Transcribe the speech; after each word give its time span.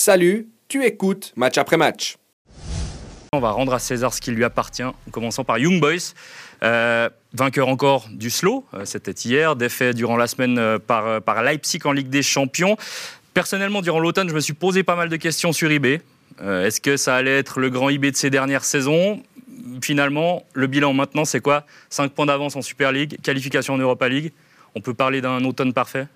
Salut, 0.00 0.46
tu 0.68 0.84
écoutes 0.84 1.32
match 1.34 1.58
après 1.58 1.76
match. 1.76 2.18
On 3.32 3.40
va 3.40 3.50
rendre 3.50 3.74
à 3.74 3.80
César 3.80 4.14
ce 4.14 4.20
qui 4.20 4.30
lui 4.30 4.44
appartient, 4.44 4.84
en 4.84 4.94
commençant 5.10 5.42
par 5.42 5.58
Young 5.58 5.80
Boys. 5.80 6.14
Euh, 6.62 7.10
vainqueur 7.32 7.66
encore 7.66 8.06
du 8.08 8.30
slow, 8.30 8.64
euh, 8.74 8.84
c'était 8.84 9.10
hier, 9.10 9.56
défait 9.56 9.94
durant 9.94 10.16
la 10.16 10.28
semaine 10.28 10.56
euh, 10.56 10.78
par, 10.78 11.20
par 11.22 11.42
Leipzig 11.42 11.80
en 11.84 11.90
Ligue 11.90 12.10
des 12.10 12.22
Champions. 12.22 12.76
Personnellement, 13.34 13.82
durant 13.82 13.98
l'automne, 13.98 14.28
je 14.28 14.34
me 14.36 14.40
suis 14.40 14.52
posé 14.52 14.84
pas 14.84 14.94
mal 14.94 15.08
de 15.08 15.16
questions 15.16 15.52
sur 15.52 15.68
eBay. 15.68 16.00
Est-ce 16.40 16.80
que 16.80 16.96
ça 16.96 17.16
allait 17.16 17.36
être 17.36 17.58
le 17.58 17.68
grand 17.68 17.88
eBay 17.88 18.12
de 18.12 18.16
ces 18.16 18.30
dernières 18.30 18.64
saisons? 18.64 19.20
Finalement, 19.82 20.46
le 20.52 20.68
bilan 20.68 20.92
maintenant, 20.92 21.24
c'est 21.24 21.40
quoi? 21.40 21.66
5 21.90 22.12
points 22.12 22.26
d'avance 22.26 22.54
en 22.54 22.62
Super 22.62 22.92
League, 22.92 23.18
qualification 23.20 23.74
en 23.74 23.78
Europa 23.78 24.08
League. 24.08 24.32
On 24.76 24.80
peut 24.80 24.94
parler 24.94 25.20
d'un 25.20 25.44
automne 25.44 25.72
parfait? 25.72 26.06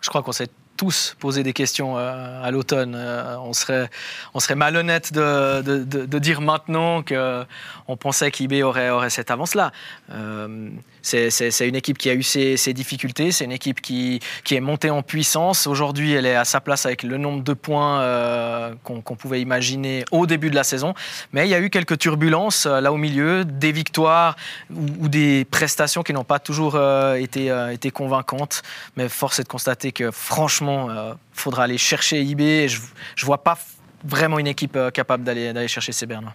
Je 0.00 0.08
crois 0.08 0.24
qu'on 0.24 0.32
s'est 0.32 0.48
tous 0.76 1.16
poser 1.18 1.42
des 1.42 1.52
questions 1.52 1.96
euh, 1.96 2.42
à 2.42 2.50
l'automne. 2.50 2.94
Euh, 2.96 3.36
on, 3.38 3.52
serait, 3.52 3.88
on 4.34 4.40
serait 4.40 4.54
malhonnête 4.54 5.12
de, 5.12 6.18
dire 6.18 6.40
maintenant 6.40 7.02
qu'on 7.02 7.96
pensait 7.96 8.30
qu'IB 8.30 8.62
aurait, 8.62 9.10
cette 9.10 9.30
avance-là. 9.30 9.72
Euh, 10.12 10.70
c'est 11.02 11.68
une 11.68 11.76
équipe 11.76 11.98
qui 11.98 12.08
a 12.08 12.14
eu 12.14 12.22
ses, 12.22 12.72
difficultés, 12.72 13.30
c'est 13.30 13.44
une 13.44 13.52
équipe 13.52 13.82
qui, 13.82 14.20
est 14.50 14.60
montée 14.60 14.90
en 14.90 15.02
puissance. 15.02 15.66
Aujourd'hui, 15.66 16.12
elle 16.12 16.24
est 16.24 16.34
à 16.34 16.44
sa 16.44 16.60
place 16.60 16.86
avec 16.86 17.02
le 17.02 17.18
nombre 17.18 17.42
de 17.42 17.52
points 17.52 18.74
qu'on 18.84 19.02
pouvait 19.02 19.42
imaginer 19.42 20.04
au 20.12 20.26
début 20.26 20.48
de 20.48 20.54
la 20.54 20.64
saison. 20.64 20.94
Mais 21.32 21.46
il 21.46 21.50
y 21.50 21.54
a 21.54 21.60
eu 21.60 21.68
quelques 21.68 21.98
turbulences 21.98 22.64
là 22.64 22.90
au 22.90 22.96
milieu, 22.96 23.44
des 23.44 23.72
victoires 23.72 24.36
ou, 24.74 25.08
des 25.08 25.44
prestations 25.44 26.02
qui 26.02 26.14
n'ont 26.14 26.24
pas 26.24 26.38
toujours 26.38 26.80
été 27.16 27.90
convaincantes. 27.92 28.62
Mais 28.96 29.10
force 29.10 29.40
est 29.40 29.44
de 29.44 29.48
constater 29.48 29.92
que 29.92 30.10
franchement, 30.10 30.63
il 30.72 30.96
euh, 30.96 31.14
faudra 31.32 31.64
aller 31.64 31.78
chercher 31.78 32.20
eBay. 32.20 32.68
je 32.68 32.80
ne 32.80 33.26
vois 33.26 33.42
pas 33.42 33.58
vraiment 34.04 34.38
une 34.38 34.46
équipe 34.46 34.76
euh, 34.76 34.90
capable 34.90 35.24
d'aller 35.24 35.68
chercher 35.68 35.92
ces 35.92 36.06
Bernois. 36.06 36.34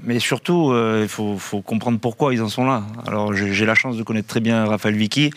Mais 0.00 0.20
surtout, 0.20 0.70
euh, 0.70 1.00
il 1.02 1.08
faut, 1.08 1.60
comprendre 1.62 1.98
pourquoi 1.98 2.32
ils 2.32 2.40
en 2.42 2.48
sont 2.48 2.64
là. 2.64 2.84
Alors, 3.06 3.34
j'ai 3.34 3.66
la 3.66 3.74
chance 3.74 3.96
de 3.96 4.02
connaître 4.04 4.28
très 4.28 4.40
bien 4.40 4.64
Raphaël 4.64 4.94
Vicky. 4.94 5.30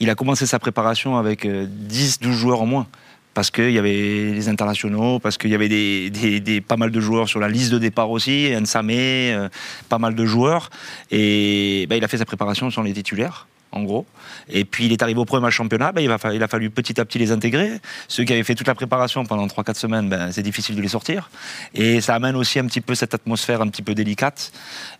Il 0.00 0.10
a 0.10 0.14
commencé 0.14 0.44
sa 0.44 0.58
préparation 0.58 1.16
avec 1.16 1.46
10-12 1.46 2.32
joueurs 2.32 2.60
en 2.60 2.66
moins. 2.66 2.86
Parce 3.32 3.50
qu'il 3.50 3.70
y 3.70 3.78
avait 3.78 4.30
les 4.34 4.50
internationaux, 4.50 5.18
parce 5.18 5.38
qu'il 5.38 5.48
y 5.48 5.54
avait 5.54 6.60
pas 6.60 6.76
mal 6.76 6.90
de 6.90 7.00
joueurs 7.00 7.30
sur 7.30 7.40
la 7.40 7.48
liste 7.48 7.72
de 7.72 7.78
départ 7.78 8.10
aussi, 8.10 8.50
Nsame, 8.54 9.48
pas 9.88 9.98
mal 9.98 10.14
de 10.14 10.26
joueurs. 10.26 10.68
Et 11.10 11.86
bah, 11.88 11.96
il 11.96 12.04
a 12.04 12.08
fait 12.08 12.18
sa 12.18 12.26
préparation 12.26 12.70
sans 12.70 12.82
les 12.82 12.92
titulaires 12.92 13.46
en 13.72 13.82
gros. 13.82 14.06
Et 14.48 14.64
puis 14.64 14.86
il 14.86 14.92
est 14.92 15.02
arrivé 15.02 15.18
au 15.18 15.24
premier 15.24 15.42
match 15.42 15.54
championnat, 15.54 15.92
ben, 15.92 16.02
il, 16.02 16.10
a, 16.10 16.48
fallu 16.48 16.70
petit 16.70 17.00
à 17.00 17.04
petit 17.04 17.18
les 17.18 17.32
intégrer. 17.32 17.80
Ceux 18.08 18.24
qui 18.24 18.32
avaient 18.32 18.42
fait 18.42 18.54
toute 18.54 18.68
la 18.68 18.74
préparation 18.74 19.24
pendant 19.24 19.46
3-4 19.46 19.74
semaines, 19.74 20.08
ben, 20.08 20.30
c'est 20.32 20.42
difficile 20.42 20.76
de 20.76 20.82
les 20.82 20.88
sortir. 20.88 21.30
Et 21.74 22.00
ça 22.00 22.14
amène 22.14 22.36
aussi 22.36 22.58
un 22.58 22.66
petit 22.66 22.80
peu 22.80 22.94
cette 22.94 23.14
atmosphère 23.14 23.60
un 23.62 23.68
petit 23.68 23.82
peu 23.82 23.94
délicate. 23.94 24.52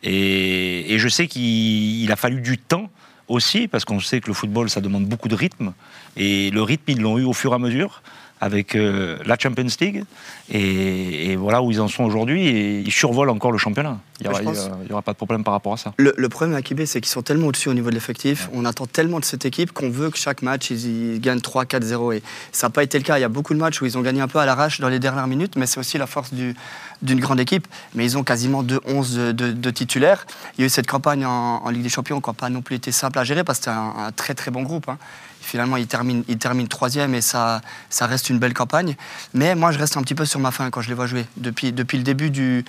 Et 0.03 0.97
je 0.98 1.09
sais 1.09 1.27
qu'il 1.27 2.11
a 2.11 2.17
fallu 2.17 2.41
du 2.41 2.59
temps 2.59 2.91
aussi, 3.28 3.69
parce 3.69 3.84
qu'on 3.84 4.00
sait 4.00 4.20
que 4.20 4.28
le 4.28 4.34
football, 4.34 4.70
ça 4.70 4.81
demande 4.81 5.06
beaucoup 5.06 5.28
de 5.28 5.34
rythme. 5.34 5.73
Et 6.17 6.50
le 6.50 6.62
rythme, 6.62 6.84
ils 6.89 7.00
l'ont 7.00 7.19
eu 7.19 7.25
au 7.25 7.33
fur 7.33 7.53
et 7.53 7.55
à 7.55 7.59
mesure 7.59 8.03
avec 8.42 8.74
euh, 8.74 9.18
la 9.24 9.38
Champions 9.38 9.68
League. 9.80 10.04
Et, 10.50 11.36
voilà 11.36 11.62
où 11.62 11.70
ils 11.70 11.80
en 11.80 11.86
sont 11.86 12.02
aujourd'hui. 12.02 12.48
Et 12.48 12.80
ils 12.80 12.90
survolent 12.90 13.30
encore 13.30 13.52
le 13.52 13.58
championnat. 13.58 14.00
Il 14.20 14.28
n'y 14.28 14.92
aura, 14.92 15.02
pas 15.02 15.12
de 15.12 15.16
problème 15.16 15.44
par 15.44 15.54
rapport 15.54 15.72
à 15.72 15.76
ça. 15.76 15.94
Le, 15.96 16.28
problème 16.28 16.56
à 16.56 16.62
Kibé, 16.62 16.84
c'est 16.84 17.00
qu'ils 17.00 17.10
sont 17.10 17.22
tellement 17.22 17.46
au-dessus 17.46 17.68
au 17.68 17.74
niveau 17.74 17.88
de 17.90 17.94
l'effectif. 17.94 18.50
On 18.52 18.64
attend 18.64 18.86
tellement 18.86 19.20
de 19.20 19.24
cette 19.24 19.46
équipe 19.46 19.70
qu'on 19.70 19.90
veut 19.90 20.10
que 20.10 20.18
chaque 20.18 20.42
match, 20.42 20.70
ils, 20.70 21.20
gagnent 21.20 21.38
3-4-0. 21.38 22.16
Et 22.16 22.22
ça 22.50 22.66
n'a 22.66 22.70
pas 22.70 22.82
été 22.82 22.98
le 22.98 23.04
cas. 23.04 23.16
Il 23.16 23.20
y 23.20 23.24
a 23.24 23.28
beaucoup 23.28 23.54
de 23.54 23.60
matchs 23.60 23.80
où 23.80 23.86
ils 23.86 23.96
ont 23.96 24.02
gagné 24.02 24.20
un 24.20 24.28
peu 24.28 24.40
à 24.40 24.44
l'arrache 24.44 24.80
dans 24.80 24.88
les 24.88 24.98
dernières 24.98 25.28
minutes, 25.28 25.54
mais 25.54 25.66
c'est 25.66 25.78
aussi 25.78 25.96
la 25.96 26.08
force 26.08 26.34
d'une 26.34 27.20
grande 27.20 27.38
équipe. 27.38 27.68
Mais 27.94 28.04
ils 28.04 28.18
ont 28.18 28.24
quasiment 28.24 28.64
2-11 28.64 29.30
de, 29.32 29.70
titulaires. 29.70 30.26
Il 30.58 30.62
y 30.62 30.64
a 30.64 30.66
eu 30.66 30.70
cette 30.70 30.88
campagne 30.88 31.24
en, 31.24 31.68
Ligue 31.70 31.84
des 31.84 31.88
Champions 31.88 32.20
qui 32.20 32.28
n'a 32.28 32.34
pas 32.34 32.50
non 32.50 32.60
plus 32.60 32.74
été 32.74 32.90
simple 32.90 33.20
à 33.20 33.24
gérer 33.24 33.44
parce 33.44 33.60
que 33.60 33.66
c'était 33.66 33.76
un, 33.76 34.10
très 34.16 34.34
très 34.34 34.50
bon 34.50 34.62
groupe. 34.62 34.88
Hein. 34.88 34.98
Finalement, 35.42 35.76
il 35.76 35.86
termine, 35.86 36.25
il 36.28 36.38
termine 36.38 36.69
troisième 36.69 37.14
et 37.14 37.20
ça, 37.20 37.60
ça 37.91 38.06
reste 38.06 38.30
une 38.30 38.38
belle 38.38 38.54
campagne. 38.54 38.97
Mais 39.34 39.54
moi, 39.54 39.72
je 39.72 39.78
reste 39.78 39.97
un 39.97 40.03
petit 40.03 40.14
peu 40.14 40.25
sur 40.25 40.41
ma 40.41 40.50
fin 40.50 40.70
quand 40.70 40.80
je 40.80 40.88
les 40.88 40.94
vois 40.94 41.06
jouer. 41.06 41.26
Depuis, 41.36 41.72
depuis 41.72 41.98
le 41.98 42.04
début 42.04 42.30
du, 42.30 42.64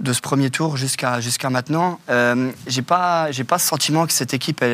de 0.00 0.12
ce 0.12 0.20
premier 0.20 0.50
tour 0.50 0.76
jusqu'à 0.76 1.20
jusqu'à 1.20 1.50
maintenant, 1.50 1.98
euh, 2.10 2.50
j'ai 2.66 2.82
pas, 2.82 3.28
pas 3.46 3.58
ce 3.58 3.66
sentiment 3.66 4.06
que 4.06 4.12
cette 4.12 4.34
équipe, 4.34 4.64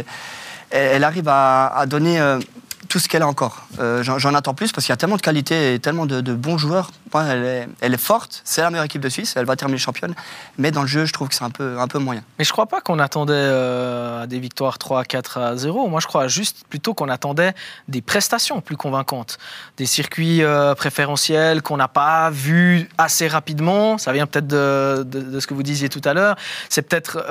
arrive 0.72 1.28
à, 1.28 1.66
à 1.69 1.87
donner 1.87 2.20
euh, 2.20 2.41
tout 2.89 2.99
ce 2.99 3.09
qu'elle 3.09 3.22
a 3.22 3.27
encore. 3.27 3.67
Euh, 3.81 4.03
j'en 4.03 4.34
attends 4.34 4.55
plus 4.55 4.72
parce 4.72 4.84
qu'il 4.84 4.93
y 4.93 4.95
a 4.95 4.97
tellement 4.97 5.17
de 5.17 5.22
qualité 5.22 5.75
et 5.75 5.78
tellement 5.78 6.06
de, 6.06 6.34
bons 6.34 6.59
joueurs. 6.59 6.91
Elle 7.15 7.69
est, 7.81 7.97
forte, 7.97 8.43
c'est 8.45 8.61
la 8.61 8.71
meilleure 8.71 8.87
équipe 8.87 9.00
de 9.00 9.09
Suisse, 9.09 9.34
elle 9.37 9.47
va 9.47 9.55
terminer 9.55 9.78
championne. 9.78 10.15
Mais 10.59 10.72
dans 10.72 10.83
le 10.83 10.89
jeu, 10.89 11.05
je 11.05 11.12
trouve 11.12 11.28
que 11.28 11.34
c'est 11.34 11.44
un 11.44 11.50
peu, 11.50 11.78
un 11.78 11.87
peu 11.87 11.99
moyen. 11.99 12.23
Mais 12.39 12.44
je 12.44 12.50
crois 12.50 12.67
pas 12.67 12.81
qu'on 12.81 12.99
attendait 12.99 13.33
euh, 13.34 14.27
des 14.27 14.41
victoires 14.41 14.78
3, 14.78 15.05
4 15.05 15.39
à 15.39 15.56
0. 15.56 15.89
Moi, 15.89 16.00
je 16.00 16.09
crois 16.09 16.27
juste 16.27 16.65
plutôt 16.69 16.93
qu'on 16.93 17.09
attendait 17.09 17.55
des 17.87 18.03
prestations 18.03 18.61
plus 18.61 18.77
convaincantes. 18.77 19.39
Des 19.77 19.87
circuits 19.87 20.43
euh, 20.43 20.75
préférentiels 20.75 21.62
qu'on 21.62 21.77
n'a 21.77 21.89
pas 21.89 22.31
vus 22.31 22.89
assez 22.99 23.28
rapidement. 23.28 23.97
Ça 23.97 24.12
vient 24.12 24.27
peut-être 24.27 24.49
de, 24.49 25.39
ce 25.39 25.47
que 25.47 25.55
vous 25.55 25.62
disiez 25.62 25.89
tout 25.89 26.03
à 26.05 26.15
l'heure. 26.15 26.37
C'est 26.69 26.83
peut-être 26.83 27.25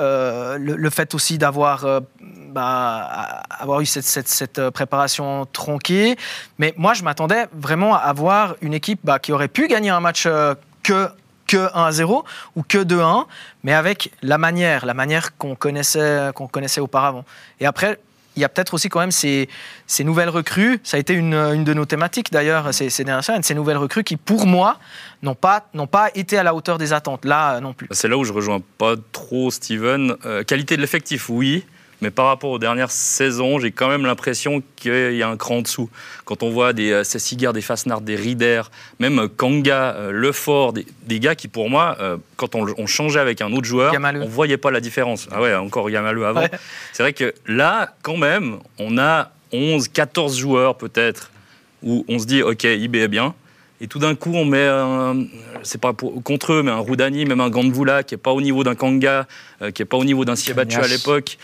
le, 0.58 0.90
fait 0.90 1.14
aussi 1.14 1.36
d'avoir 1.36 1.84
bah, 2.54 3.42
avoir 3.50 3.80
eu 3.80 3.86
cette, 3.86 4.28
cette 4.28 4.70
préparation 4.70 5.46
tronqué. 5.52 6.16
Mais 6.58 6.72
moi, 6.76 6.94
je 6.94 7.02
m'attendais 7.02 7.46
vraiment 7.52 7.94
à 7.94 7.98
avoir 7.98 8.56
une 8.62 8.74
équipe 8.74 9.00
bah, 9.04 9.18
qui 9.18 9.32
aurait 9.32 9.48
pu 9.48 9.68
gagner 9.68 9.90
un 9.90 10.00
match 10.00 10.24
euh, 10.26 10.54
que 10.82 11.08
que 11.46 11.68
1 11.74 11.92
0 11.92 12.24
ou 12.56 12.62
que 12.62 12.78
2-1, 12.78 13.26
mais 13.64 13.74
avec 13.74 14.10
la 14.22 14.38
manière, 14.38 14.86
la 14.86 14.94
manière 14.94 15.36
qu'on 15.36 15.54
connaissait, 15.54 16.30
qu'on 16.34 16.48
connaissait 16.48 16.80
auparavant. 16.80 17.26
Et 17.60 17.66
après, 17.66 17.98
il 18.36 18.40
y 18.40 18.44
a 18.44 18.48
peut-être 18.48 18.74
aussi 18.74 18.88
quand 18.88 19.00
même 19.00 19.10
ces, 19.10 19.48
nouvelles 20.00 20.28
recrues. 20.28 20.80
Ça 20.82 20.96
a 20.96 21.00
été 21.00 21.14
une, 21.14 21.64
de 21.64 21.74
nos 21.74 21.84
thématiques 21.84 22.32
d'ailleurs 22.32 22.72
ces, 22.74 22.90
ces 22.90 23.04
dernières 23.04 23.24
semaines. 23.24 23.42
Ces 23.42 23.54
nouvelles 23.54 23.76
recrues 23.76 24.04
qui, 24.04 24.16
pour 24.16 24.46
moi, 24.46 24.78
n'ont 25.22 25.34
pas, 25.34 25.62
été 26.14 26.36
à 26.38 26.42
la 26.42 26.54
hauteur 26.54 26.78
des 26.78 26.92
attentes. 26.92 27.24
Là, 27.24 27.60
non 27.60 27.72
plus. 27.72 27.86
C'est 27.90 28.08
là 28.08 28.16
où 28.16 28.24
je 28.24 28.32
rejoins 28.32 28.60
pas 28.78 28.94
trop 29.12 29.50
Steven. 29.50 30.16
Euh, 30.24 30.42
qualité 30.42 30.76
de 30.76 30.80
l'effectif, 30.80 31.28
oui. 31.28 31.64
Mais 32.04 32.10
par 32.10 32.26
rapport 32.26 32.50
aux 32.50 32.58
dernières 32.58 32.90
saisons, 32.90 33.58
j'ai 33.58 33.72
quand 33.72 33.88
même 33.88 34.04
l'impression 34.04 34.62
qu'il 34.76 35.14
y 35.14 35.22
a 35.22 35.28
un 35.30 35.38
cran 35.38 35.56
en 35.56 35.62
dessous. 35.62 35.88
Quand 36.26 36.42
on 36.42 36.50
voit 36.50 36.74
des 36.74 36.92
euh, 36.92 37.02
Cessigar, 37.02 37.54
des 37.54 37.62
Fasnard, 37.62 38.02
des 38.02 38.14
Rieder, 38.14 38.60
même 38.98 39.20
euh, 39.20 39.28
Kanga, 39.34 39.94
euh, 39.94 40.10
Lefort, 40.10 40.74
des, 40.74 40.84
des, 41.06 41.18
gars 41.18 41.34
qui 41.34 41.48
pour 41.48 41.70
moi, 41.70 41.96
quand 42.36 42.56
on, 42.56 42.86
changeait 42.86 43.20
avec 43.20 43.40
un 43.40 43.50
autre 43.54 43.64
joueur, 43.64 43.94
on 43.98 44.20
on 44.20 44.28
voyait 44.28 44.58
pas 44.58 44.70
la 44.70 44.82
différence. 44.82 45.28
Ah 45.32 45.40
ouais, 45.40 45.54
encore 45.54 45.88
Yamalou 45.88 46.24
avant. 46.24 46.44
C'est 46.92 47.02
vrai 47.02 47.14
que 47.14 47.32
là, 47.46 47.94
quand 48.02 48.18
même, 48.18 48.58
on 48.78 48.98
a 48.98 49.30
11, 49.52 49.88
14 49.88 50.36
joueurs 50.36 50.76
peut-être 50.76 51.30
où 51.82 52.04
on 52.06 52.18
se 52.18 52.26
dit, 52.26 52.42
ok, 52.42 52.64
IB 52.64 52.96
est 52.96 53.08
bien. 53.08 53.34
Et 53.80 53.86
tout 53.86 53.98
d'un 53.98 54.14
coup, 54.14 54.34
on 54.34 54.44
met, 54.44 54.68
c'est 55.62 55.80
pas 55.80 55.94
contre 55.94 56.52
eux, 56.52 56.62
mais 56.62 56.70
un 56.70 56.78
Roudani, 56.78 57.24
même 57.24 57.40
un 57.40 57.48
Gandvoula 57.48 58.02
qui 58.02 58.14
est 58.14 58.18
pas 58.18 58.32
au 58.32 58.42
niveau 58.42 58.62
d'un 58.62 58.74
Kanga, 58.74 59.26
qui 59.74 59.80
est 59.80 59.86
pas 59.86 59.96
au 59.96 60.04
niveau 60.04 60.26
d'un 60.26 60.36
Siebattu 60.36 60.76
à 60.76 60.86
l'époque. 60.86 61.38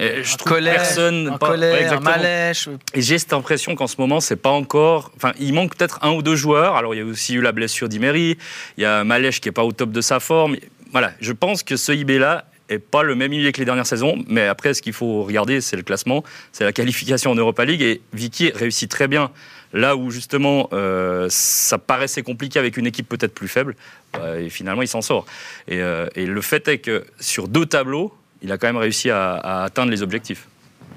Et 0.00 0.22
je 0.22 0.36
trouve 0.36 0.60
personne. 0.62 1.28
Un 1.28 1.38
colère, 1.38 2.00
Malèche. 2.00 2.68
Et 2.94 3.02
j'ai 3.02 3.18
cette 3.18 3.32
impression 3.32 3.74
qu'en 3.74 3.86
ce 3.86 3.96
moment, 3.98 4.20
c'est 4.20 4.36
pas 4.36 4.50
encore. 4.50 5.12
Enfin, 5.16 5.32
il 5.38 5.54
manque 5.54 5.76
peut-être 5.76 5.98
un 6.02 6.12
ou 6.12 6.22
deux 6.22 6.36
joueurs. 6.36 6.76
Alors, 6.76 6.94
il 6.94 6.98
y 6.98 7.00
a 7.00 7.04
aussi 7.04 7.34
eu 7.34 7.40
la 7.40 7.52
blessure 7.52 7.88
d'Imery. 7.88 8.36
Il 8.76 8.82
y 8.82 8.86
a 8.86 9.04
Malèche 9.04 9.40
qui 9.40 9.48
est 9.48 9.52
pas 9.52 9.64
au 9.64 9.72
top 9.72 9.90
de 9.92 10.00
sa 10.00 10.20
forme. 10.20 10.56
Voilà, 10.92 11.12
je 11.20 11.32
pense 11.32 11.62
que 11.62 11.76
ce 11.76 11.92
IB-là 11.92 12.46
est 12.68 12.78
pas 12.78 13.02
le 13.02 13.14
même 13.14 13.32
IB 13.32 13.52
que 13.52 13.58
les 13.58 13.64
dernières 13.64 13.86
saisons. 13.86 14.22
Mais 14.28 14.46
après, 14.46 14.74
ce 14.74 14.82
qu'il 14.82 14.92
faut 14.92 15.22
regarder, 15.22 15.60
c'est 15.60 15.76
le 15.76 15.82
classement, 15.82 16.24
c'est 16.52 16.64
la 16.64 16.72
qualification 16.72 17.30
en 17.30 17.34
Europa 17.34 17.64
League. 17.64 17.82
Et 17.82 18.00
Vicky 18.12 18.50
réussit 18.50 18.90
très 18.90 19.08
bien 19.08 19.30
là 19.72 19.96
où 19.96 20.10
justement 20.10 20.68
euh, 20.72 21.26
ça 21.30 21.78
paraissait 21.78 22.22
compliqué 22.22 22.60
avec 22.60 22.76
une 22.76 22.86
équipe 22.86 23.08
peut-être 23.08 23.34
plus 23.34 23.48
faible. 23.48 23.76
Bah, 24.12 24.38
et 24.38 24.48
finalement, 24.48 24.82
il 24.82 24.88
s'en 24.88 25.02
sort. 25.02 25.26
Et, 25.68 25.80
euh, 25.80 26.06
et 26.14 26.26
le 26.26 26.40
fait 26.40 26.66
est 26.68 26.78
que 26.78 27.04
sur 27.20 27.48
deux 27.48 27.66
tableaux, 27.66 28.14
il 28.44 28.52
a 28.52 28.58
quand 28.58 28.66
même 28.66 28.76
réussi 28.76 29.10
à, 29.10 29.62
atteindre 29.64 29.90
les 29.90 30.02
objectifs. 30.02 30.46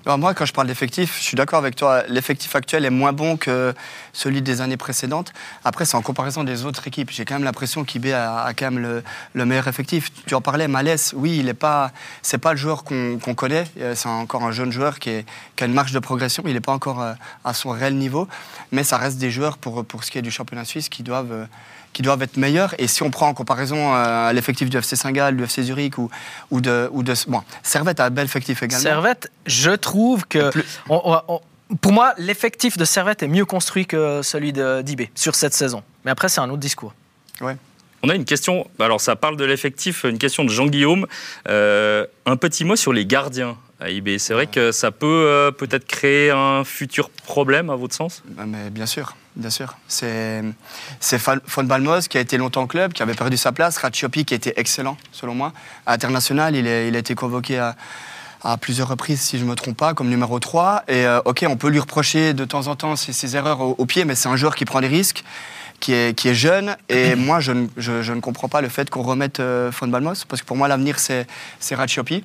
moi, 0.06 0.34
quand 0.34 0.46
je 0.46 0.54
parle 0.54 0.68
d'effectif, 0.68 1.18
je 1.18 1.24
suis 1.24 1.36
d'accord 1.36 1.60
avec 1.60 1.76
toi. 1.78 2.04
L'effectif 2.10 2.56
actuel 2.56 2.84
est 2.84 2.90
moins 2.90 3.14
bon 3.14 3.38
que 3.38 3.74
celui 4.12 4.42
des 4.42 4.60
années 4.60 4.76
précédentes. 4.76 5.32
Après, 5.64 5.86
c'est 5.86 5.96
en 5.96 6.02
comparaison 6.02 6.44
des 6.44 6.66
autres 6.66 6.86
équipes. 6.88 7.10
J'ai 7.10 7.24
quand 7.24 7.36
même 7.36 7.46
l'impression 7.46 7.86
qu'IB 7.86 8.08
a, 8.08 8.52
quand 8.54 8.72
même 8.72 9.02
le, 9.34 9.46
meilleur 9.46 9.68
effectif. 9.70 10.12
Tu 10.26 10.36
en 10.36 10.42
parlais, 10.42 10.68
Malès, 10.68 11.14
oui, 11.16 11.38
il 11.40 11.46
n'est 11.46 11.54
pas, 11.54 11.92
c'est 12.22 12.38
pas 12.38 12.52
le 12.52 12.58
joueur 12.58 12.84
qu'on 12.84 13.36
connaît. 13.36 13.66
Euh, 13.80 13.96
c'est 13.96 14.10
encore 14.10 14.44
un 14.44 14.52
jeune 14.52 14.72
joueur 14.74 15.00
qui, 15.00 15.10
a 15.10 15.66
une 15.66 15.74
marge 15.74 15.94
de 15.94 16.00
progression. 16.00 16.44
Il 16.48 16.54
n'est 16.54 16.60
pas 16.60 16.74
encore 16.74 17.02
euh, 17.02 17.14
à 17.46 17.54
son 17.54 17.70
réel 17.70 17.96
niveau. 17.96 18.28
Mais 18.74 18.84
ça 18.84 18.98
reste 18.98 19.20
des 19.20 19.32
joueurs, 19.32 19.58
pour, 19.58 19.86
pour 19.86 20.04
ce 20.04 20.12
qui 20.12 20.18
est 20.18 20.22
du 20.22 20.32
championnat 20.32 20.66
suisse, 20.66 20.90
qui 20.90 21.02
doivent 21.02 21.32
euh, 21.32 21.46
qui 21.94 22.02
doivent 22.02 22.22
être 22.22 22.38
meilleurs. 22.38 22.76
Et 22.80 22.88
si 22.88 23.04
on 23.04 23.12
prend 23.12 23.28
en 23.28 23.34
comparaison 23.34 23.96
euh, 23.96 24.32
l'effectif 24.34 24.70
du 24.70 24.78
FC 24.78 24.96
Saint-Gall, 24.96 25.38
du 25.38 25.44
FC 25.44 25.64
Zurich 25.64 25.98
ou, 25.98 26.10
ou, 26.52 26.62
de, 26.62 26.90
ou 26.92 27.04
de. 27.04 27.14
Bon, 27.28 27.42
Servette 27.64 28.00
a 28.00 28.06
un 28.06 28.10
bel 28.10 28.26
effectif 28.26 28.64
également. 28.64 28.84
Servette, 28.84 29.32
je 29.46 29.72
trouve 29.72 30.26
que. 30.28 30.52
pour 31.82 31.92
moi, 31.92 32.14
l'effectif 32.18 32.78
de 32.78 32.86
Servette 32.86 33.24
est 33.24 33.28
mieux 33.28 33.46
construit 33.46 33.86
que 33.86 34.22
celui 34.22 34.54
d'IB 34.54 35.10
sur 35.16 35.36
cette 35.36 35.54
saison. 35.54 35.84
Mais 36.06 36.12
après, 36.12 36.30
c'est 36.30 36.42
un 36.42 36.50
autre 36.50 36.60
discours. 36.60 36.94
On 38.04 38.10
a 38.10 38.16
une 38.16 38.26
question, 38.26 38.70
alors 38.80 39.02
ça 39.02 39.16
parle 39.16 39.38
de 39.38 39.44
l'effectif, 39.44 40.04
une 40.04 40.20
question 40.20 40.44
de 40.44 40.50
Jean-Guillaume. 40.50 41.08
Euh, 41.48 42.06
un 42.26 42.38
petit 42.38 42.64
mot 42.64 42.76
sur 42.76 42.94
les 42.94 43.06
gardiens 43.06 43.58
à 43.80 43.90
IB. 43.90 44.18
C'est 44.18 44.34
vrai 44.34 44.48
que 44.48 44.72
ça 44.72 44.92
peut 44.92 45.06
euh, 45.28 45.52
peut-être 45.52 45.86
créer 45.86 46.32
un 46.32 46.64
futur 46.64 47.10
problème 47.10 47.70
à 47.70 47.76
votre 47.76 47.94
sens? 47.96 48.24
Bah, 48.30 48.44
mais 48.48 48.70
bien 48.70 48.86
sûr, 48.86 49.16
bien 49.36 49.50
sûr. 49.50 49.76
C'est 49.88 50.44
Fon 51.20 51.64
Balmos 51.64 52.08
qui 52.08 52.18
a 52.18 52.22
été 52.22 52.38
longtemps 52.38 52.68
club, 52.68 52.94
qui 52.94 53.04
avait 53.04 53.14
perdu 53.14 53.38
sa 53.38 53.52
place. 53.52 53.78
Ratchiopi 53.78 54.26
qui 54.26 54.34
était 54.34 54.54
excellent, 54.58 54.98
selon 55.12 55.36
moi. 55.36 55.54
À 55.86 55.94
international, 55.94 56.56
il, 56.56 56.66
est- 56.68 56.88
il 56.88 56.96
a 56.96 57.00
été 57.00 57.14
convoqué 57.16 57.60
à, 57.60 57.76
à 58.44 58.58
plusieurs 58.58 58.88
reprises, 58.88 59.22
si 59.22 59.38
je 59.38 59.44
ne 59.46 59.50
me 59.50 59.56
trompe 59.56 59.78
pas, 59.78 59.94
comme 59.94 60.10
numéro 60.10 60.40
3. 60.40 60.84
Et 60.88 61.06
euh, 61.06 61.20
ok, 61.26 61.46
on 61.48 61.58
peut 61.58 61.70
lui 61.70 61.80
reprocher 61.80 62.34
de 62.34 62.46
temps 62.46 62.68
en 62.68 62.76
temps 62.76 62.96
ses, 62.96 63.14
ses 63.14 63.36
erreurs 63.36 63.62
au, 63.62 63.76
au 63.78 63.86
pied, 63.86 64.06
mais 64.06 64.16
c'est 64.16 64.30
un 64.30 64.36
joueur 64.38 64.56
qui 64.56 64.66
prend 64.66 64.82
des 64.82 64.88
risques. 64.88 65.24
Qui 65.80 65.94
est, 65.94 66.18
qui 66.18 66.28
est 66.28 66.34
jeune 66.34 66.76
et 66.90 67.14
moi 67.16 67.40
je, 67.40 67.52
ne- 67.52 67.68
je, 67.78 68.02
je 68.02 68.12
ne 68.12 68.20
comprends 68.20 68.50
pas 68.50 68.62
le 68.62 68.68
fait 68.68 68.90
qu'on 68.90 69.04
remette 69.04 69.40
euh, 69.40 69.72
Fon 69.72 69.88
Balmos 69.88 70.26
parce 70.28 70.42
que 70.42 70.48
pour 70.48 70.58
moi 70.58 70.68
l'avenir 70.68 70.98
c'est 70.98 71.28
Ratchiopi 71.76 72.24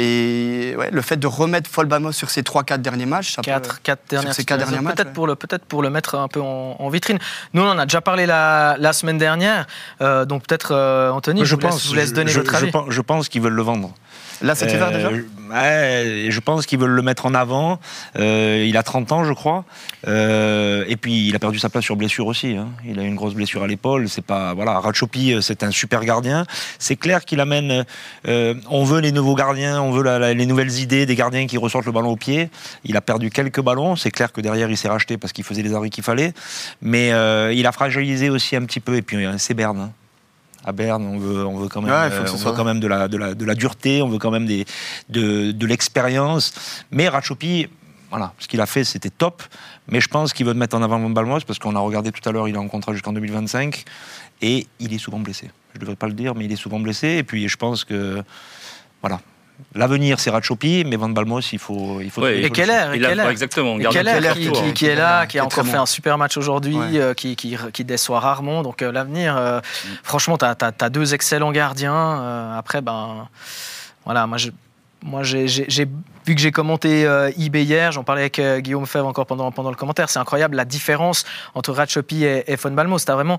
et 0.00 0.74
ouais, 0.76 0.90
le 0.90 1.02
fait 1.02 1.16
de 1.16 1.26
remettre 1.26 1.68
Fon 1.70 1.84
Balmos 1.84 2.12
sur 2.12 2.30
ces 2.30 2.42
3-4 2.42 2.78
derniers 2.78 3.06
matchs 3.06 3.32
ça 3.34 3.42
peut- 3.42 3.50
4, 3.50 3.82
quatre 3.82 4.00
dernières 4.08 4.34
ces 4.34 4.44
quatre 4.44 4.58
titulaires. 4.58 4.68
derniers 4.70 4.84
matchs, 4.84 4.94
Peut-être 4.96 5.08
ouais. 5.08 5.12
pour, 5.14 5.26
le, 5.26 5.34
peut-être 5.36 5.64
pour 5.64 5.82
le 5.82 5.90
mettre 5.90 6.14
un 6.16 6.28
peu 6.28 6.40
en, 6.40 6.76
en 6.78 6.88
vitrine. 6.88 7.18
Nous, 7.54 7.62
on 7.62 7.68
en 7.68 7.78
a 7.78 7.84
déjà 7.86 8.00
parlé 8.00 8.26
la, 8.26 8.76
la 8.78 8.92
semaine 8.92 9.18
dernière. 9.18 9.66
euh, 10.00 10.24
donc 10.24 10.46
peut-être, 10.46 10.72
euh, 10.74 11.10
Anthony, 11.10 11.44
je, 11.44 11.54
vous 11.54 11.60
laisse, 11.60 11.82
je 11.84 11.88
vous 11.88 11.94
laisse 11.94 12.12
donner 12.12 12.30
je, 12.32 12.40
votre 12.40 12.52
je 12.52 12.56
avis. 12.56 12.70
pense- 12.70 12.86
je 12.90 13.00
pense 13.00 13.28
qu'ils 13.28 13.42
veulent 13.42 13.52
le 13.52 13.62
vendre. 13.62 13.92
Là 14.42 14.54
cet 14.54 14.72
hiver 14.72 14.88
Euh, 14.88 14.92
déjà 14.96 15.10
ouais, 15.10 16.30
Je 16.30 16.40
pense 16.40 16.64
qu'ils 16.66 16.78
veulent 16.78 16.90
le 16.90 17.02
mettre 17.02 17.26
en 17.26 17.34
avant. 17.34 17.78
Euh, 18.18 18.64
il 18.66 18.76
a 18.76 18.82
30 18.82 19.12
ans, 19.12 19.24
je 19.24 19.32
crois. 19.32 19.64
Euh, 20.08 20.84
et 20.88 20.96
puis, 20.96 21.28
il 21.28 21.36
a 21.36 21.38
perdu 21.38 21.58
sa 21.58 21.68
place 21.68 21.84
sur 21.84 21.96
blessure 21.96 22.26
aussi. 22.26 22.56
hein. 22.56 22.68
Il 22.86 22.98
a 22.98 23.02
eu 23.02 23.06
une 23.06 23.16
grosse 23.16 23.34
blessure 23.34 23.62
à 23.62 23.66
l'épaule. 23.66 24.08
C'est 24.08 24.24
pas 24.24 24.54
voilà. 24.54 24.78
Ratchopi, 24.80 25.34
euh, 25.34 25.40
c'est 25.40 25.62
un 25.62 25.70
super 25.70 26.04
gardien. 26.04 26.46
C'est 26.78 26.96
clair 26.96 27.24
qu'il 27.24 27.40
amène. 27.40 27.84
euh, 28.28 28.54
on 28.70 28.84
veut 28.84 29.00
les 29.00 29.12
nouveaux 29.12 29.34
gardiens. 29.34 29.80
On 29.82 29.90
veut 29.90 30.32
les 30.32 30.46
nouvelles 30.46 30.78
idées 30.78 31.04
des 31.06 31.14
gardiens 31.16 31.46
qui 31.46 31.58
ressortent 31.58 31.86
le 31.86 31.92
ballon 31.92 32.10
au 32.10 32.16
pied. 32.16 32.48
Il 32.84 32.96
a 32.96 33.00
perdu 33.00 33.30
quelques 33.30 33.60
ballons. 33.60 33.96
C'est 33.96 34.10
clair 34.10 34.32
que 34.32 34.40
derrière, 34.40 34.70
il 34.70 34.76
s'est 34.76 34.88
racheté 34.88 35.18
parce 35.18 35.32
qu'il 35.32 35.44
faisait 35.44 35.62
les 35.62 35.74
arrêts 35.74 35.90
qu'il 35.90 36.04
fallait. 36.04 36.32
Mais 36.80 37.12
euh, 37.12 37.52
il 37.52 37.66
a 37.66 37.72
fragilisé 37.72 38.30
aussi 38.30 38.56
un 38.56 38.64
petit 38.64 38.80
peu. 38.80 38.96
Et 38.96 39.02
puis, 39.02 39.24
euh, 39.26 39.34
c'est 39.36 39.54
Berne. 39.54 39.92
À 40.64 40.72
Berne, 40.72 41.06
on 41.06 41.18
veut, 41.18 41.46
on 41.46 41.56
veut 41.56 41.68
quand 41.68 41.80
même, 41.80 41.90
Ouais, 41.90 42.30
on 42.30 42.36
veut 42.36 42.52
quand 42.52 42.64
même 42.64 42.80
de 42.80 42.86
la, 42.86 43.08
de, 43.08 43.16
la, 43.16 43.34
de 43.34 43.44
la 43.44 43.54
dureté, 43.54 44.02
on 44.02 44.08
veut 44.08 44.18
quand 44.18 44.30
même 44.30 44.46
des, 44.46 44.66
de, 45.08 45.52
de 45.52 45.66
l'expérience. 45.66 46.52
Mais 46.90 47.08
Ratchopi, 47.08 47.68
voilà, 48.10 48.34
ce 48.38 48.46
qu'il 48.48 48.60
a 48.60 48.66
fait, 48.66 48.84
c'était 48.84 49.10
top. 49.10 49.42
Mais 49.88 50.00
je 50.00 50.08
pense 50.08 50.32
qu'il 50.32 50.44
veut 50.46 50.54
mettre 50.54 50.76
en 50.76 50.82
avant 50.82 50.98
Van 50.98 51.10
Balmos 51.10 51.44
parce 51.46 51.58
qu'on 51.58 51.76
a 51.76 51.80
regardé 51.80 52.12
tout 52.12 52.28
à 52.28 52.32
l'heure, 52.32 52.48
il 52.48 52.54
est 52.54 52.58
en 52.58 52.68
contrat 52.68 52.92
jusqu'en 52.92 53.12
2025 53.12 53.84
et 54.42 54.66
il 54.80 54.92
est 54.92 54.98
souvent 54.98 55.18
blessé. 55.18 55.50
Je 55.72 55.78
ne 55.78 55.80
devrais 55.80 55.96
pas 55.96 56.08
le 56.08 56.14
dire, 56.14 56.34
mais 56.34 56.44
il 56.44 56.52
est 56.52 56.56
souvent 56.56 56.80
blessé. 56.80 57.08
Et 57.08 57.22
puis 57.22 57.48
je 57.48 57.56
pense 57.56 57.84
que, 57.84 58.22
voilà. 59.00 59.20
L'avenir, 59.74 60.20
c'est 60.20 60.30
Ratchopi, 60.30 60.84
mais 60.86 60.96
Van 60.96 61.08
Balmos, 61.08 61.52
il 61.52 61.58
faut. 61.58 62.00
Il 62.00 62.10
faut 62.10 62.22
Ouais, 62.22 62.40
Et 62.42 62.50
Keller, 62.50 62.72
et 62.94 63.04
a- 63.04 63.08
Keller. 63.10 63.26
Exactement. 63.30 63.78
Et 63.78 63.84
Keller, 63.84 64.12
Keller, 64.14 64.32
qui, 64.34 64.48
retour, 64.48 64.62
qui- 64.62 64.68
hein. 64.68 64.72
qui 64.72 64.86
est 64.86 64.94
là, 64.94 65.26
qui 65.26 65.38
a 65.38 65.44
encore 65.44 65.66
fait 65.66 65.76
un 65.76 65.86
super 65.86 66.18
match 66.18 66.36
aujourd'hui, 66.36 66.76
Ouais. 66.76 66.98
euh, 66.98 67.14
qui, 67.14 67.36
qui, 67.36 67.56
qui 67.72 67.84
déçoit 67.84 68.20
rarement. 68.20 68.62
Donc 68.62 68.82
euh, 68.82 68.90
l'avenir, 68.92 69.36
euh, 69.36 69.60
franchement, 70.02 70.36
tu 70.38 70.44
as, 70.44 70.90
deux 70.90 71.14
excellents 71.14 71.52
gardiens. 71.52 71.94
Euh, 71.94 72.58
après, 72.58 72.80
ben, 72.80 73.28
voilà, 74.04 74.26
moi, 74.26 74.38
je, 74.38 74.50
moi 75.02 75.22
j'ai, 75.22 75.46
vu 76.26 76.34
que 76.34 76.40
j'ai 76.40 76.52
commenté 76.52 77.06
euh, 77.06 77.30
eBay 77.38 77.64
hier, 77.64 77.92
j'en 77.92 78.04
parlais 78.04 78.22
avec 78.22 78.38
euh, 78.38 78.60
Guillaume 78.60 78.86
Fèvre 78.86 79.06
encore 79.06 79.26
pendant, 79.26 79.50
pendant 79.52 79.70
le 79.70 79.76
commentaire, 79.76 80.10
c'est 80.10 80.18
incroyable 80.18 80.56
la 80.56 80.64
différence 80.64 81.24
entre 81.54 81.72
Ratchopi 81.72 82.24
et, 82.24 82.44
et 82.52 82.56
Von 82.56 82.72
Balmo. 82.72 82.98
C'était 82.98 83.12
vraiment. 83.12 83.38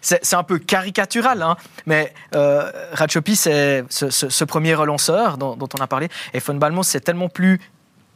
C'est, 0.00 0.34
un 0.34 0.42
peu 0.42 0.58
caricatural, 0.58 1.42
hein, 1.42 1.56
mais 1.86 2.12
euh, 2.34 2.70
Ratchopi, 2.92 3.36
c'est 3.36 3.84
ce, 3.90 4.10
ce- 4.10 4.28
ce 4.28 4.44
premier 4.44 4.74
relanceur 4.74 5.38
dont, 5.38 5.56
dont 5.56 5.68
on 5.78 5.82
a 5.82 5.86
parlé, 5.86 6.08
et 6.32 6.38
Von 6.40 6.54
Balmo, 6.54 6.82
c'est 6.82 7.00
tellement 7.00 7.28
plus 7.28 7.60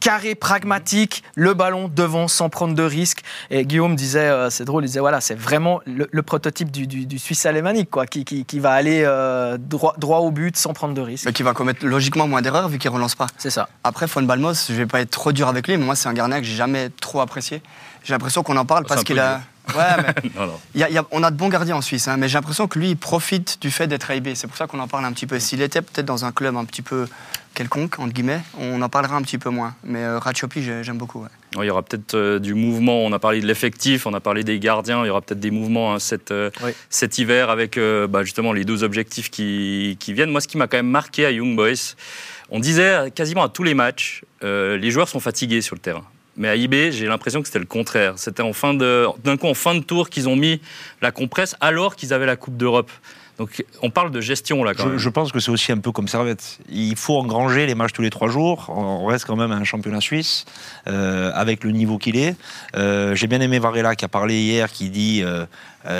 carré, 0.01 0.33
pragmatique, 0.33 1.23
le 1.35 1.53
ballon 1.53 1.91
devant 1.93 2.29
sans 2.29 2.47
prendre 2.47 2.73
de 2.73 2.83
risques. 2.83 3.19
Et 3.49 3.65
Guillaume 3.65 3.97
disait, 3.97 4.19
euh, 4.29 4.49
c'est 4.49 4.63
drôle, 4.63 4.83
il 4.83 4.87
disait 4.87 5.01
voilà, 5.01 5.19
c'est 5.19 5.35
vraiment 5.35 5.81
le, 5.85 6.07
le 6.09 6.21
prototype 6.23 6.71
du, 6.71 6.87
du, 6.87 7.05
du 7.05 7.19
Suisse 7.19 7.45
alémanique, 7.45 7.89
quoi, 7.89 8.05
qui, 8.05 8.23
qui, 8.23 8.45
qui 8.45 8.59
va 8.59 8.71
aller 8.71 9.03
euh, 9.05 9.57
droit, 9.59 9.95
droit 9.97 10.19
au 10.19 10.31
but 10.31 10.55
sans 10.55 10.71
prendre 10.71 10.93
de 10.93 11.01
risques. 11.01 11.25
mais 11.25 11.33
qui 11.33 11.43
va 11.43 11.53
commettre 11.53 11.85
logiquement 11.85 12.27
moins 12.29 12.41
d'erreurs 12.41 12.69
vu 12.69 12.77
qu'il 12.77 12.89
relance 12.91 13.15
pas. 13.15 13.27
C'est 13.37 13.49
ça. 13.49 13.67
Après, 13.83 14.07
Fon 14.07 14.21
Balmos, 14.21 14.67
je 14.69 14.73
vais 14.73 14.85
pas 14.85 15.01
être 15.01 15.11
trop 15.11 15.33
dur 15.33 15.49
avec 15.49 15.67
lui, 15.67 15.75
mais 15.75 15.83
moi, 15.85 15.95
c'est 15.95 16.07
un 16.07 16.13
gardien 16.13 16.37
que 16.39 16.45
j'ai 16.45 16.55
jamais 16.55 16.89
trop 17.01 17.19
apprécié. 17.19 17.61
J'ai 18.05 18.13
l'impression 18.13 18.41
qu'on 18.41 18.55
en 18.55 18.65
parle 18.65 18.85
parce 18.85 19.01
un 19.01 19.03
qu'il 19.03 19.19
a. 19.19 19.41
Ouais, 19.75 20.03
mais 20.23 20.29
Non, 20.35 20.47
non. 20.47 20.59
il 20.75 20.81
y 20.81 20.83
a- 20.83 20.89
il 20.89 20.95
y 20.95 20.97
a- 20.97 21.05
on 21.11 21.23
a 21.23 21.31
de 21.31 21.35
bons 21.37 21.49
gardiens 21.49 21.75
en 21.77 21.81
Suisse, 21.81 22.07
hein, 22.07 22.17
mais 22.17 22.27
j'ai 22.27 22.35
l'impression 22.37 22.67
que 22.67 22.79
lui, 22.79 22.89
il 22.91 22.97
profite 22.97 23.61
du 23.61 23.71
fait 23.71 23.87
d'être 23.87 24.09
AIB. 24.11 24.35
C'est 24.35 24.47
pour 24.47 24.57
ça 24.57 24.67
qu'on 24.67 24.79
en 24.79 24.87
parle 24.87 25.05
un 25.05 25.11
petit 25.13 25.27
peu. 25.27 25.39
S'il 25.39 25.61
était 25.61 25.81
peut-être 25.81 26.05
dans 26.05 26.25
un 26.25 26.31
club 26.31 26.55
un 26.55 26.65
petit 26.65 26.81
peu 26.81 27.07
quelconque, 27.55 27.99
entre 27.99 28.13
guillemets, 28.13 28.41
on 28.59 28.81
en 28.81 28.89
parlera 28.89 29.15
un 29.15 29.21
petit 29.21 29.37
peu 29.37 29.49
moins. 29.49 29.75
Mais 29.83 30.03
euh, 30.03 30.19
Ratchopi, 30.19 30.61
j'ai- 30.63 30.83
j'aime 30.83 30.97
beaucoup. 30.97 31.21
ouais. 31.23 31.29
Ouais, 31.57 31.65
Il 31.65 31.67
y 31.67 31.71
aura 31.71 31.81
peut-être 31.81 32.13
euh, 32.13 32.39
du 32.39 32.53
mouvement. 32.53 33.03
On 33.03 33.11
a 33.11 33.17
parlé 33.19 33.41
de 33.41 33.47
l'effectif, 33.47 34.05
on 34.05 34.13
a 34.13 34.19
parlé 34.19 34.43
des 34.43 34.59
gardiens. 34.59 35.03
Il 35.03 35.07
y 35.07 35.09
aura 35.09 35.21
peut-être 35.21 35.39
des 35.39 35.49
mouvements 35.51 35.93
hein, 35.95 35.99
cet, 35.99 36.29
euh, 36.31 36.51
Oui. 36.63 36.71
cet 36.91 37.17
hiver 37.17 37.49
avec 37.49 37.77
euh, 37.77 38.05
bah, 38.07 38.23
justement 38.23 38.53
les 38.53 38.65
deux 38.65 38.83
objectifs 38.83 39.31
qui, 39.31 39.97
qui 39.99 40.13
viennent. 40.13 40.29
Moi, 40.29 40.41
ce 40.41 40.47
qui 40.47 40.57
m'a 40.57 40.67
quand 40.67 40.77
même 40.77 40.87
marqué 40.89 41.25
à 41.25 41.31
Young 41.31 41.55
Boys, 41.55 41.95
on 42.51 42.59
disait 42.59 43.11
quasiment 43.15 43.43
à 43.43 43.49
tous 43.49 43.63
les 43.63 43.73
matchs, 43.73 44.23
les 44.41 44.91
joueurs 44.91 45.09
sont 45.09 45.19
fatigués 45.19 45.61
sur 45.61 45.75
le 45.75 45.81
terrain. 45.81 46.03
Mais 46.39 46.47
à 46.47 46.55
IB, 46.55 46.91
j'ai 46.91 47.05
l'impression 47.05 47.41
que 47.41 47.47
c'était 47.47 47.59
le 47.59 47.65
contraire. 47.65 48.13
C'était 48.15 48.41
en 48.41 48.53
fin 48.53 48.73
de, 48.73 49.05
d'un 49.25 49.35
coup 49.35 49.47
en 49.47 49.53
fin 49.53 49.75
de 49.75 49.81
tour 49.81 50.09
qu'ils 50.09 50.29
ont 50.29 50.37
mis 50.37 50.61
la 51.01 51.11
compresse 51.11 51.57
alors 51.59 51.97
qu'ils 51.97 52.13
avaient 52.13 52.25
la 52.25 52.37
Coupe 52.37 52.55
d'Europe. 52.55 52.89
Donc 53.39 53.63
on 53.81 53.89
parle 53.89 54.11
de 54.11 54.19
gestion 54.21 54.63
là 54.65 54.73
quand 54.73 54.83
Je, 54.83 54.89
même. 54.89 54.97
je 54.99 55.09
pense 55.09 55.31
que 55.31 55.39
c'est 55.39 55.49
aussi 55.49 55.71
un 55.71 55.77
peu 55.77 55.91
comme 55.93 56.07
Servette. 56.09 56.59
Il 56.69 56.95
faut 56.97 57.17
engranger 57.17 57.65
les 57.65 57.73
matchs 57.73 57.93
tous 57.93 58.01
les 58.01 58.09
trois 58.09 58.27
jours. 58.29 58.65
On 58.69 59.05
reste 59.05 59.25
quand 59.25 59.37
même 59.37 59.53
un 59.53 59.63
championnat 59.63 60.01
suisse 60.01 60.43
euh, 60.87 61.31
avec 61.33 61.63
le 61.63 61.71
niveau 61.71 61.97
qu'il 61.97 62.17
est. 62.17 62.35
Euh, 62.75 63.15
J'ai 63.15 63.27
bien 63.27 63.39
aimé 63.39 63.57
Varela 63.59 63.95
qui 63.95 64.03
a 64.03 64.09
parlé 64.09 64.41
hier, 64.41 64.69
qui 64.69 64.89
dit 64.89 65.21
euh, 65.23 65.45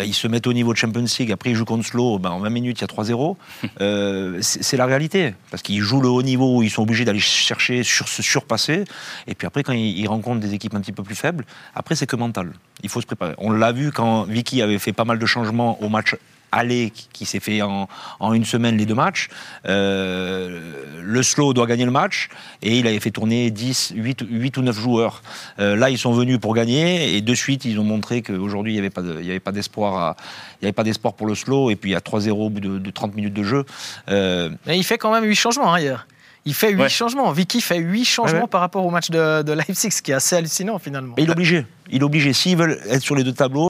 ils 0.06 0.13
se 0.13 0.27
mettent 0.27 0.47
au 0.47 0.53
niveau 0.53 0.74
de 0.74 0.77
Champions 0.77 1.06
League. 1.18 1.31
Après 1.31 1.50
ils 1.51 1.56
jouent 1.56 1.63
contre 1.63 1.86
Slow. 1.86 2.19
Ben, 2.19 2.30
en 2.31 2.39
20 2.39 2.50
minutes 2.50 2.80
il 2.80 2.81
y 2.81 2.83
a 2.83 2.88
3-0. 2.88 3.36
Euh, 3.81 4.39
c'est 4.42 4.62
c'est 4.62 4.75
la 4.75 4.85
réalité 4.85 5.33
parce 5.51 5.63
qu'ils 5.63 5.80
jouent 5.81 6.01
le 6.01 6.09
haut 6.09 6.21
niveau 6.21 6.57
où 6.57 6.63
ils 6.63 6.69
sont 6.69 6.81
obligés 6.81 7.06
d'aller 7.06 7.19
chercher 7.19 7.83
sur 7.83 8.09
se 8.09 8.21
surpasser. 8.21 8.83
Et 9.27 9.33
puis 9.35 9.47
après 9.47 9.63
quand 9.63 9.71
ils, 9.74 9.97
ils 9.97 10.07
rencontrent 10.07 10.42
des 10.42 10.53
équipes 10.53 10.75
un 10.75 10.81
petit 10.81 10.92
peu 10.92 11.03
plus 11.03 11.15
faibles, 11.15 11.45
après 11.74 11.95
c'est 11.95 12.06
que 12.07 12.18
mental. 12.18 12.51
Il 12.83 12.89
faut 12.89 13.00
se 13.00 13.06
préparer. 13.06 13.33
On 13.38 13.51
l'a 13.51 13.71
vu 13.71 13.92
quand 13.94 14.24
Vicky 14.24 14.62
avait 14.62 14.80
fait 14.80 14.92
pas 14.92 15.06
mal 15.06 15.18
de 15.19 15.25
changements 15.25 15.81
au 15.81 15.88
match 15.88 16.15
aller 16.51 16.91
qui, 17.13 17.25
s'est 17.25 17.39
fait 17.39 17.61
en, 17.61 17.87
en 18.19 18.33
une 18.33 18.45
semaine 18.45 18.77
les 18.77 18.85
deux 18.85 18.95
matchs. 18.95 19.29
Euh, 19.68 20.59
le 21.01 21.23
slow 21.23 21.53
doit 21.53 21.65
gagner 21.68 21.85
le 21.85 21.91
match 21.91 22.29
et 22.61 22.77
il 22.79 22.87
avait 22.87 22.99
fait 22.99 23.11
tourner 23.11 23.51
10, 23.51 23.94
8, 23.95 24.23
8 24.29 24.57
ou 24.57 24.61
9 24.61 24.77
joueurs. 24.79 25.21
Euh, 25.59 25.75
là, 25.75 25.89
ils 25.89 25.97
sont 25.97 26.11
venus 26.13 26.39
pour 26.39 26.53
gagner 26.56 27.15
et 27.15 27.21
de 27.21 27.33
suite, 27.35 27.65
ils 27.65 27.79
ont 27.79 27.83
montré 27.83 28.21
qu'aujourd'hui, 28.21 28.73
il 28.73 28.75
n'y 28.75 28.79
avait 28.79 28.89
pas 28.89 29.01
de- 29.01 29.18
il 29.19 29.25
y 29.25 29.29
avait 29.31 29.39
pas 29.39 29.51
d'espoir 29.51 29.95
à- 29.97 30.15
il 30.61 30.65
y 30.65 30.68
avait 30.68 30.73
pas 30.73 30.83
d'espoir 30.83 31.13
pour 31.13 31.27
le 31.27 31.35
slow 31.35 31.69
et 31.69 31.75
puis 31.75 31.91
il 31.91 31.94
y 31.94 31.95
a 31.95 32.01
3-0 32.01 32.45
au 32.47 32.49
bout 32.49 32.59
de, 32.59 32.77
de 32.77 32.89
30 32.91 33.15
minutes 33.15 33.33
de 33.33 33.44
jeu. 33.44 33.65
Euh, 34.09 34.49
Mais 34.65 34.77
il 34.77 34.83
fait 34.83 34.97
quand 34.97 35.11
même 35.11 35.23
8 35.23 35.35
changements 35.35 35.73
hein, 35.73 35.79
hier. 35.79 36.07
Il 36.45 36.53
fait 36.53 36.71
8 36.71 36.81
Ouais. 36.83 36.89
changements. 36.89 37.31
Vicky 37.31 37.59
fait 37.61 37.77
8 37.77 38.06
changements 38.06 38.37
Ouais, 38.37 38.41
ouais. 38.44 38.47
par 38.49 38.61
rapport 38.61 38.85
au 38.85 38.89
match 38.89 39.09
de, 39.09 39.41
de 39.44 39.51
Leipzig, 39.51 39.91
ce 39.91 40.01
qui 40.01 40.11
est 40.11 40.15
assez 40.15 40.35
hallucinant 40.37 40.79
finalement. 40.79 41.13
il 41.18 41.27
est 41.27 41.31
obligé. 41.31 41.65
Il 41.91 42.01
est 42.01 42.03
obligé. 42.03 42.33
S'ils 42.33 42.56
veulent 42.56 42.79
être 42.89 43.01
sur 43.01 43.15
les 43.15 43.23
deux 43.23 43.33
tableaux, 43.33 43.57